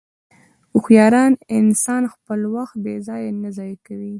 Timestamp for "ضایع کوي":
3.57-4.09